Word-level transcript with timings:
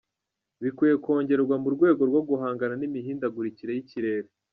Bukwiye 0.61 0.95
kongerwa 1.03 1.55
mu 1.63 1.69
rwego 1.75 2.01
rwo 2.09 2.21
guhangana 2.29 2.73
n’imihindagurikire 2.77 3.71
y’ikirere. 3.73 4.27